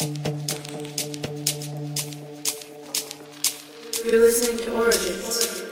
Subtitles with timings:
[0.00, 0.10] You're
[4.20, 5.63] listening to Origins.